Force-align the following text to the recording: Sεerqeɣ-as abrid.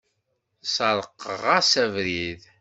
Sεerqeɣ-as 0.73 1.71
abrid. 1.83 2.41